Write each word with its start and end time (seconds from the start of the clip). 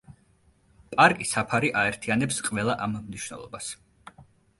პარკი 0.93 1.27
საფარი 1.31 1.69
აერთიანებს 1.81 2.39
ყველა 2.47 2.77
ამ 2.87 2.97
მნიშვნელობას. 3.03 3.69